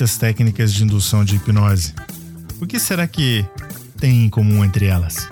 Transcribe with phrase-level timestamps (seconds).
[0.00, 1.92] muitas técnicas de indução de hipnose.
[2.58, 3.44] O que será que
[3.98, 5.28] tem em comum entre elas?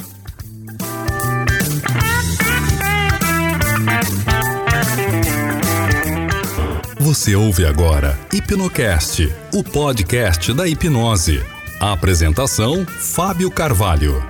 [7.00, 11.43] Você ouve agora Hipnocast, o podcast da hipnose.
[11.80, 14.22] A apresentação: Fábio Carvalho.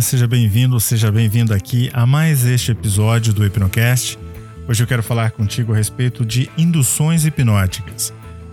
[0.00, 4.18] Olá, seja bem-vindo, seja bem-vindo aqui a mais este episódio do Hipnocast.
[4.66, 8.10] Hoje eu quero falar contigo a respeito de induções hipnóticas.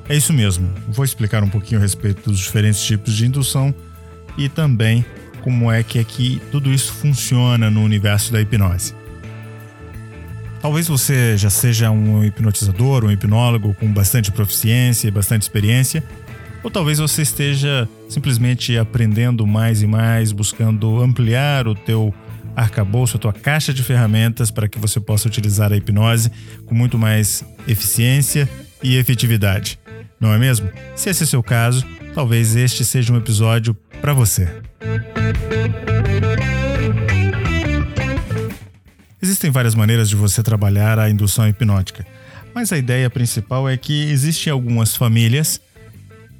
[0.09, 3.73] É isso mesmo, vou explicar um pouquinho a respeito dos diferentes tipos de indução
[4.37, 5.05] e também
[5.41, 8.93] como é que aqui tudo isso funciona no universo da hipnose.
[10.61, 16.03] Talvez você já seja um hipnotizador, um hipnólogo com bastante proficiência e bastante experiência,
[16.63, 22.13] ou talvez você esteja simplesmente aprendendo mais e mais, buscando ampliar o teu
[22.55, 26.31] arcabouço, a tua caixa de ferramentas para que você possa utilizar a hipnose
[26.65, 28.49] com muito mais eficiência
[28.81, 29.79] e efetividade.
[30.19, 30.67] Não é mesmo?
[30.95, 31.85] Se esse é o seu caso,
[32.15, 34.49] talvez este seja um episódio para você.
[39.21, 42.05] Existem várias maneiras de você trabalhar a indução hipnótica,
[42.55, 45.61] mas a ideia principal é que existem algumas famílias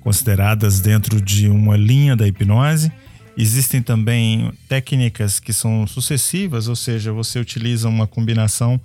[0.08, 2.90] consideradas dentro de uma linha da hipnose.
[3.38, 8.80] Existem também técnicas que são sucessivas, ou seja, você utiliza uma combinação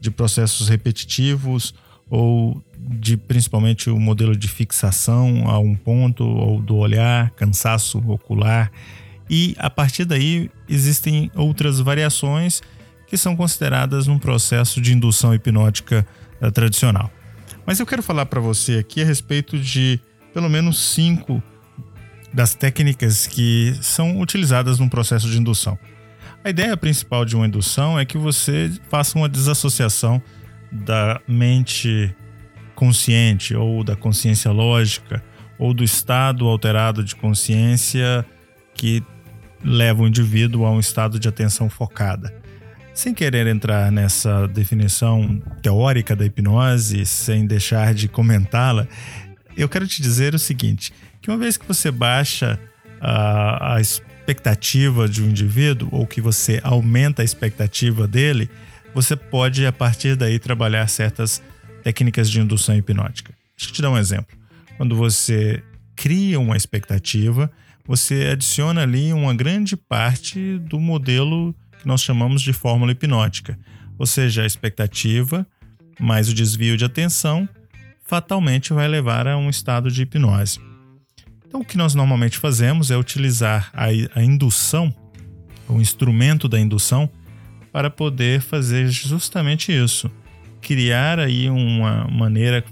[0.00, 1.72] de processos repetitivos
[2.10, 8.72] ou de principalmente o modelo de fixação a um ponto ou do olhar, cansaço ocular.
[9.30, 12.60] E a partir daí existem outras variações
[13.06, 16.04] que são consideradas num processo de indução hipnótica
[16.42, 17.12] uh, tradicional.
[17.64, 20.00] Mas eu quero falar para você aqui a respeito de
[20.34, 21.42] pelo menos cinco
[22.32, 25.78] das técnicas que são utilizadas num processo de indução.
[26.42, 30.20] A ideia principal de uma indução é que você faça uma desassociação
[30.70, 32.14] da mente
[32.74, 35.22] consciente ou da consciência lógica
[35.56, 38.26] ou do estado alterado de consciência
[38.74, 39.02] que
[39.62, 42.34] leva o indivíduo a um estado de atenção focada.
[42.92, 48.86] Sem querer entrar nessa definição teórica da hipnose, sem deixar de comentá-la,
[49.62, 52.58] eu quero te dizer o seguinte: que uma vez que você baixa
[53.00, 58.50] a, a expectativa de um indivíduo, ou que você aumenta a expectativa dele,
[58.94, 61.42] você pode, a partir daí, trabalhar certas
[61.82, 63.34] técnicas de indução hipnótica.
[63.56, 64.36] Deixa eu te dar um exemplo.
[64.76, 65.62] Quando você
[65.94, 67.50] cria uma expectativa,
[67.86, 73.58] você adiciona ali uma grande parte do modelo que nós chamamos de fórmula hipnótica.
[73.98, 75.46] Ou seja, a expectativa
[76.00, 77.48] mais o desvio de atenção
[78.04, 80.60] fatalmente vai levar a um estado de hipnose.
[81.46, 84.94] Então, o que nós normalmente fazemos é utilizar a, a indução,
[85.68, 87.08] o instrumento da indução,
[87.72, 90.10] para poder fazer justamente isso.
[90.60, 92.64] Criar aí uma maneira,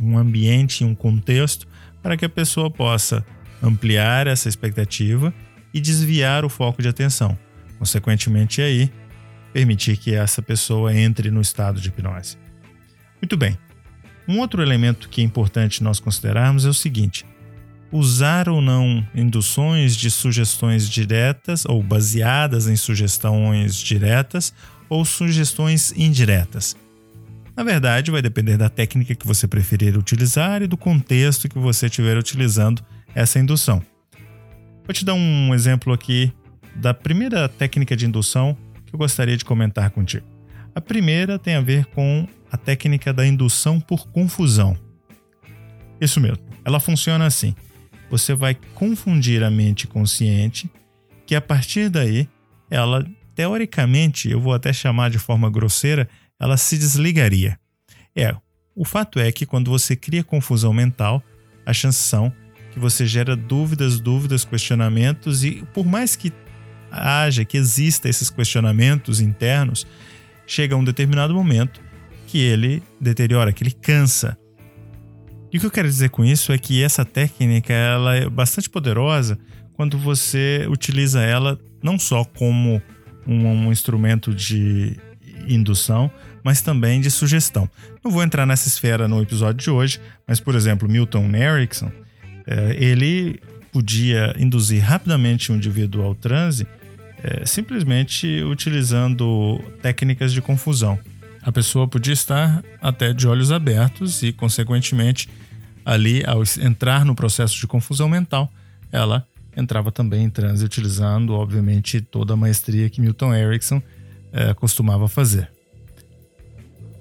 [0.00, 1.66] um ambiente, um contexto
[2.02, 3.24] para que a pessoa possa
[3.62, 5.32] ampliar essa expectativa
[5.72, 7.38] e desviar o foco de atenção.
[7.78, 8.90] Consequentemente, aí,
[9.52, 12.36] permitir que essa pessoa entre no estado de hipnose.
[13.20, 13.56] Muito bem.
[14.30, 17.26] Um outro elemento que é importante nós considerarmos é o seguinte:
[17.90, 24.54] usar ou não induções de sugestões diretas ou baseadas em sugestões diretas
[24.88, 26.76] ou sugestões indiretas.
[27.56, 31.86] Na verdade, vai depender da técnica que você preferir utilizar e do contexto que você
[31.86, 33.82] estiver utilizando essa indução.
[34.84, 36.32] Vou te dar um exemplo aqui
[36.76, 40.24] da primeira técnica de indução que eu gostaria de comentar contigo.
[40.72, 44.76] A primeira tem a ver com a técnica da indução por confusão.
[46.00, 47.54] Isso mesmo, ela funciona assim.
[48.10, 50.70] Você vai confundir a mente consciente,
[51.26, 52.28] que a partir daí,
[52.70, 57.58] ela, teoricamente, eu vou até chamar de forma grosseira, ela se desligaria.
[58.16, 58.34] É,
[58.74, 61.22] o fato é que quando você cria confusão mental,
[61.64, 62.32] a chance são
[62.72, 66.32] que você gera dúvidas, dúvidas, questionamentos e por mais que
[66.90, 69.86] haja, que exista esses questionamentos internos,
[70.46, 71.80] chega um determinado momento
[72.30, 74.38] que ele deteriora, que ele cansa.
[75.52, 78.70] E o que eu quero dizer com isso é que essa técnica ela é bastante
[78.70, 79.36] poderosa
[79.72, 82.80] quando você utiliza ela não só como
[83.26, 84.96] um, um instrumento de
[85.48, 86.08] indução,
[86.44, 87.68] mas também de sugestão.
[88.04, 91.90] Não vou entrar nessa esfera no episódio de hoje, mas por exemplo, Milton Erickson,
[92.46, 93.40] é, ele
[93.72, 96.64] podia induzir rapidamente um indivíduo ao transe
[97.24, 100.96] é, simplesmente utilizando técnicas de confusão
[101.42, 105.28] a pessoa podia estar até de olhos abertos e, consequentemente,
[105.84, 108.50] ali, ao entrar no processo de confusão mental,
[108.92, 109.26] ela
[109.56, 113.82] entrava também em transe, utilizando, obviamente, toda a maestria que Milton Erickson
[114.32, 115.50] eh, costumava fazer.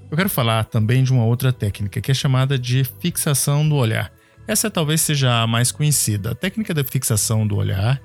[0.09, 4.11] Eu quero falar também de uma outra técnica que é chamada de fixação do olhar.
[4.47, 6.31] Essa talvez seja a mais conhecida.
[6.31, 8.01] A técnica da fixação do olhar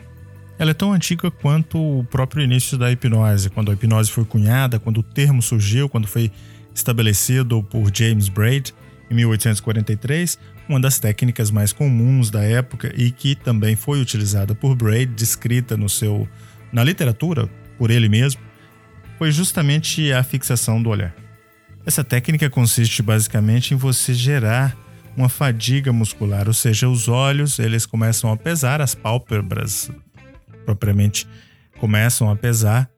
[0.58, 4.78] ela é tão antiga quanto o próprio início da hipnose, quando a hipnose foi cunhada,
[4.78, 6.30] quando o termo surgiu, quando foi
[6.74, 8.74] estabelecido por James Braid
[9.10, 14.74] em 1843, uma das técnicas mais comuns da época e que também foi utilizada por
[14.74, 16.28] Braid, descrita no seu
[16.72, 17.48] na literatura
[17.78, 18.40] por ele mesmo,
[19.18, 21.14] foi justamente a fixação do olhar.
[21.86, 24.76] Essa técnica consiste basicamente em você gerar
[25.16, 29.90] uma fadiga muscular, ou seja, os olhos eles começam a pesar, as pálpebras
[30.64, 31.26] propriamente
[31.78, 32.88] começam a pesar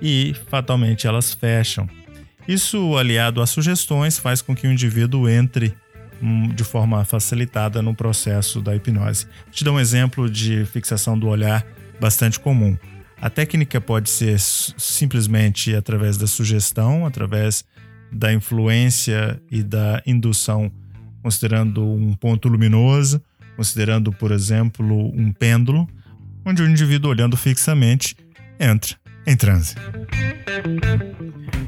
[0.00, 1.88] e fatalmente elas fecham.
[2.46, 5.74] Isso, aliado a sugestões, faz com que o indivíduo entre
[6.22, 9.26] hum, de forma facilitada no processo da hipnose.
[9.44, 11.66] Vou te dar um exemplo de fixação do olhar
[11.98, 12.76] bastante comum.
[13.20, 17.64] A técnica pode ser simplesmente através da sugestão, através
[18.12, 20.70] da influência e da indução,
[21.22, 23.22] considerando um ponto luminoso,
[23.56, 25.88] considerando, por exemplo, um pêndulo,
[26.44, 28.16] onde o indivíduo olhando fixamente
[28.58, 28.96] entra
[29.26, 29.74] em transe.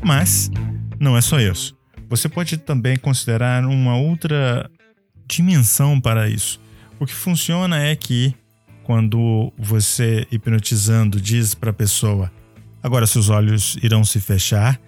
[0.04, 0.50] Mas
[1.00, 1.76] não é só isso.
[2.08, 4.70] Você pode também considerar uma outra
[5.26, 6.60] dimensão para isso.
[7.00, 8.34] O que funciona é que
[8.84, 12.30] quando você hipnotizando diz para a pessoa:
[12.82, 14.80] agora seus olhos irão se fechar,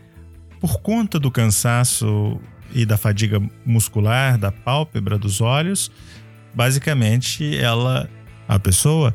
[0.61, 2.40] por conta do cansaço
[2.73, 5.90] e da fadiga muscular da pálpebra dos olhos,
[6.55, 8.08] basicamente ela,
[8.46, 9.14] a pessoa,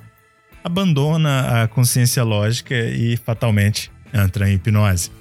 [0.63, 5.11] abandona a consciência lógica e fatalmente entra em hipnose.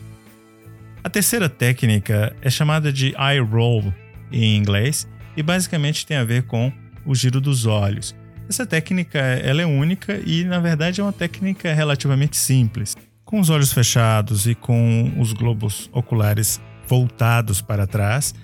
[1.03, 3.93] A terceira técnica é chamada de eye roll
[4.31, 6.73] em inglês e basicamente tem a ver com
[7.05, 8.15] o giro dos olhos.
[8.49, 12.97] Essa técnica ela é única e na verdade é uma técnica relativamente simples.
[13.25, 18.35] Com os olhos fechados e com os globos oculares voltados para trás,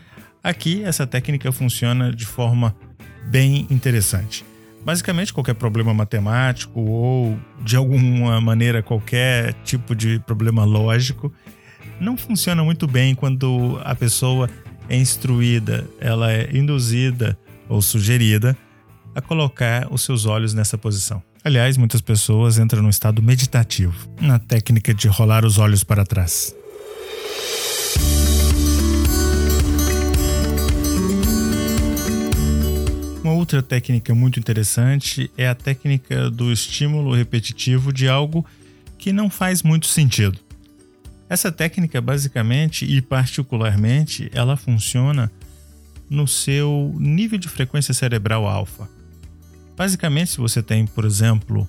[0.43, 2.75] aqui essa técnica funciona de forma
[3.31, 4.44] bem interessante.
[4.85, 11.33] Basicamente, qualquer problema matemático ou de alguma maneira qualquer tipo de problema lógico
[12.01, 14.49] não funciona muito bem quando a pessoa
[14.89, 17.39] é instruída, ela é induzida
[17.69, 18.57] ou sugerida
[19.15, 21.23] a colocar os seus olhos nessa posição.
[21.45, 26.55] Aliás, muitas pessoas entram no estado meditativo, na técnica de rolar os olhos para trás.
[33.38, 38.44] Outra técnica muito interessante é a técnica do estímulo repetitivo de algo
[38.99, 40.38] que não faz muito sentido.
[41.29, 45.31] Essa técnica, basicamente e particularmente, ela funciona
[46.11, 48.88] no seu nível de frequência cerebral alfa.
[49.76, 51.69] Basicamente, se você tem, por exemplo,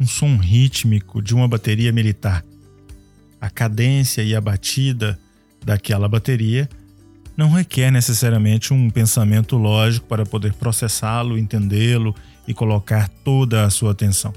[0.00, 2.42] um som rítmico de uma bateria militar,
[3.38, 5.18] a cadência e a batida
[5.62, 6.68] daquela bateria
[7.36, 12.14] não requer necessariamente um pensamento lógico para poder processá-lo, entendê-lo
[12.46, 14.32] e colocar toda a sua atenção.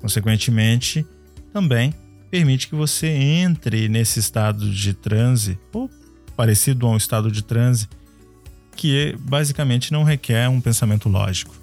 [0.00, 1.06] Consequentemente,
[1.52, 1.94] também
[2.30, 5.90] permite que você entre nesse estado de transe, ou
[6.36, 7.88] parecido a um estado de transe,
[8.76, 11.54] que basicamente não requer um pensamento lógico.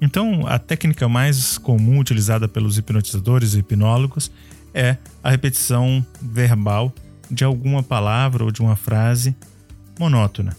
[0.00, 4.30] Então, a técnica mais comum utilizada pelos hipnotizadores e hipnólogos
[4.72, 6.94] é a repetição verbal
[7.28, 9.34] de alguma palavra ou de uma frase
[9.98, 10.56] monótona.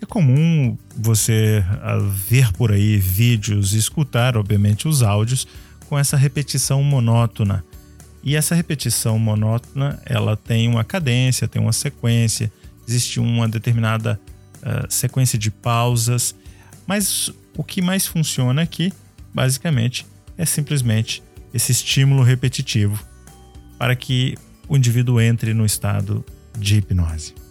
[0.00, 5.46] É comum você ah, ver por aí vídeos e escutar, obviamente, os áudios
[5.88, 7.64] com essa repetição monótona.
[8.22, 12.50] E essa repetição monótona, ela tem uma cadência, tem uma sequência,
[12.86, 14.20] existe uma determinada
[14.58, 16.34] uh, sequência de pausas,
[16.86, 18.92] mas o que mais funciona aqui,
[19.32, 23.02] basicamente, é simplesmente esse estímulo repetitivo
[23.78, 24.36] para que
[24.68, 26.24] o indivíduo entre no estado
[26.58, 27.43] de hipnose.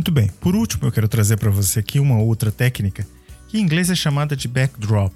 [0.00, 3.06] Muito bem, por último eu quero trazer para você aqui uma outra técnica
[3.46, 5.12] que em inglês é chamada de backdrop.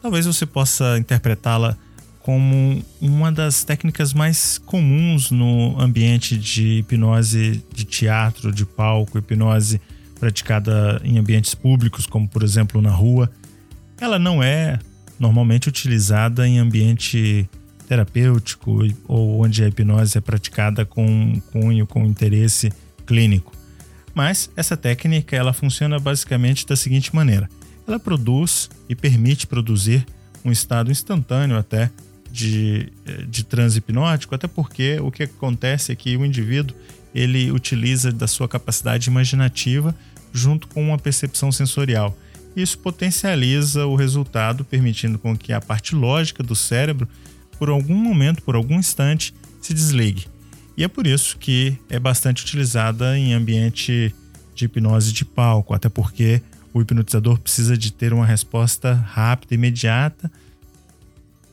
[0.00, 1.76] Talvez você possa interpretá-la
[2.20, 9.80] como uma das técnicas mais comuns no ambiente de hipnose de teatro, de palco, hipnose
[10.20, 13.28] praticada em ambientes públicos, como por exemplo na rua.
[14.00, 14.78] Ela não é
[15.18, 17.50] normalmente utilizada em ambiente
[17.88, 22.72] terapêutico ou onde a hipnose é praticada com cunho, com interesse
[23.04, 23.65] clínico.
[24.16, 27.50] Mas essa técnica ela funciona basicamente da seguinte maneira:
[27.86, 30.06] ela produz e permite produzir
[30.42, 31.90] um estado instantâneo até
[32.32, 32.90] de,
[33.28, 36.74] de transe hipnótico, até porque o que acontece é que o indivíduo
[37.14, 39.94] ele utiliza da sua capacidade imaginativa
[40.32, 42.16] junto com uma percepção sensorial.
[42.56, 47.06] Isso potencializa o resultado, permitindo com que a parte lógica do cérebro,
[47.58, 50.26] por algum momento, por algum instante, se desligue.
[50.76, 54.14] E é por isso que é bastante utilizada em ambiente
[54.54, 56.42] de hipnose de palco, até porque
[56.72, 60.30] o hipnotizador precisa de ter uma resposta rápida, imediata,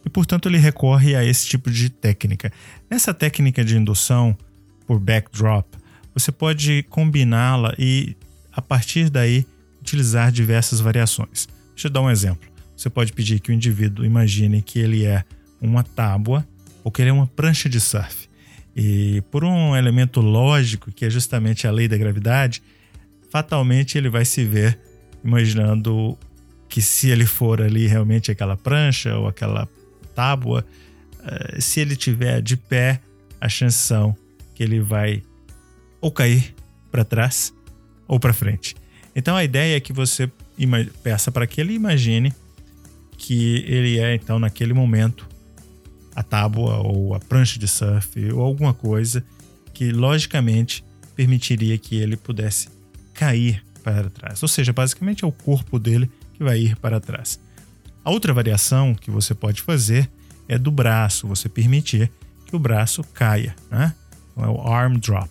[0.06, 2.52] e portanto ele recorre a esse tipo de técnica.
[2.90, 4.38] Nessa técnica de indução
[4.86, 5.66] por backdrop,
[6.14, 8.16] você pode combiná-la e
[8.52, 9.46] a partir daí
[9.80, 11.48] utilizar diversas variações.
[11.74, 12.48] Deixa eu dar um exemplo.
[12.76, 15.24] Você pode pedir que o indivíduo imagine que ele é
[15.62, 16.46] uma tábua
[16.84, 18.28] ou que ele é uma prancha de surf.
[18.76, 22.62] E por um elemento lógico, que é justamente a lei da gravidade,
[23.30, 24.80] fatalmente ele vai se ver
[25.24, 26.18] imaginando
[26.68, 29.70] que se ele for ali realmente aquela prancha ou aquela
[30.16, 30.66] tábua,
[31.24, 33.00] eh, se ele tiver de pé,
[33.40, 34.16] a chance são
[34.56, 35.22] que ele vai
[36.02, 36.54] ou cair
[36.92, 37.54] para trás
[38.08, 38.76] ou para frente.
[39.16, 40.30] Então a ideia é que você
[41.04, 42.34] peça para que ele imagine
[43.18, 45.28] que ele é então naquele momento
[46.16, 49.24] a tábua ou a prancha de surf ou alguma coisa
[49.74, 50.84] que logicamente
[51.16, 52.70] permitiria que ele pudesse
[53.14, 54.42] cair para trás.
[54.42, 57.40] Ou seja, basicamente é o corpo dele que vai ir para trás.
[58.04, 60.10] A outra variação que você pode fazer
[60.48, 62.12] é do braço, você permitir
[62.46, 63.94] que o braço caia, né?
[64.38, 65.30] É o arm drop.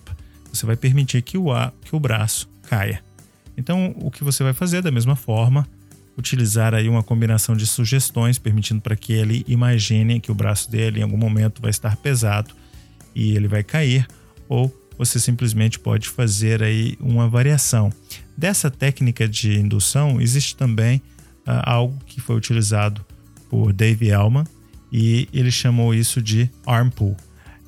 [0.51, 1.49] Você vai permitir que o,
[1.83, 3.03] que o braço caia.
[3.57, 5.67] Então, o que você vai fazer da mesma forma,
[6.17, 10.99] utilizar aí uma combinação de sugestões, permitindo para que ele imagine que o braço dele
[10.99, 12.53] em algum momento vai estar pesado
[13.15, 14.07] e ele vai cair,
[14.47, 17.91] ou você simplesmente pode fazer aí uma variação.
[18.37, 20.97] Dessa técnica de indução, existe também
[21.47, 23.03] uh, algo que foi utilizado
[23.49, 24.45] por Dave Elman
[24.91, 27.17] e ele chamou isso de arm pull.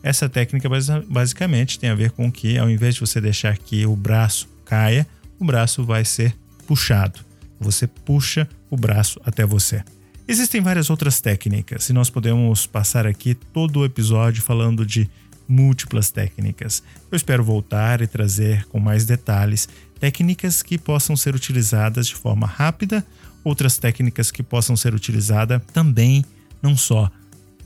[0.04, 0.70] Essa técnica
[1.08, 5.08] basicamente tem a ver com que, ao invés de você deixar que o braço caia,
[5.40, 6.36] o braço vai ser
[6.68, 7.20] puxado.
[7.60, 9.84] Você puxa o braço até você.
[10.28, 15.10] Existem várias outras técnicas e nós podemos passar aqui todo o episódio falando de
[15.48, 16.82] múltiplas técnicas.
[17.12, 19.70] Eu espero voltar e trazer com mais detalhes
[20.00, 23.06] técnicas que possam ser utilizadas de forma rápida,
[23.44, 26.26] outras técnicas que possam ser utilizadas também,
[26.62, 27.12] não só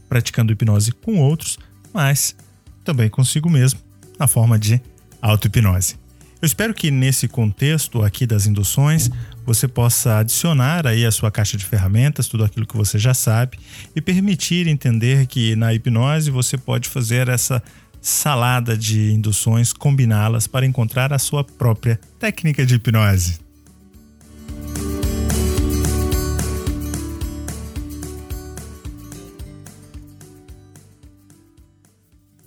[0.10, 1.58] praticando hipnose com outros,
[1.94, 2.36] mas
[2.84, 3.80] também consigo mesmo,
[4.18, 4.82] na forma de
[5.22, 5.96] auto-hipnose.
[6.42, 9.10] Eu espero que nesse contexto aqui das induções
[9.50, 13.58] você possa adicionar aí a sua caixa de ferramentas, tudo aquilo que você já sabe
[13.96, 17.62] e permitir entender que na hipnose você pode fazer essa
[18.00, 23.40] salada de induções, combiná-las para encontrar a sua própria técnica de hipnose.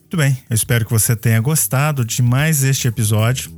[0.03, 3.51] Muito bem, eu espero que você tenha gostado de mais este episódio.